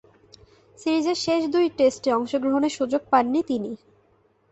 [0.79, 3.71] সিরিজের শেষ দুই টেস্টে অংশগ্রহণের সুযোগ পাননি তিনি।